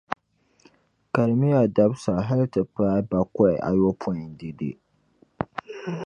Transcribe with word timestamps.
kalimiya 1.13 1.61
dabisa 1.75 2.13
hali 2.27 2.45
ti 2.53 2.61
paai 2.75 3.01
bakɔi 3.09 3.53
ayopɔin 3.69 4.21
dɛde. 4.39 4.69